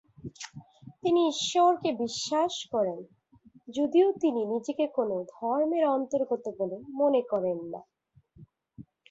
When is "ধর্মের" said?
5.33-5.83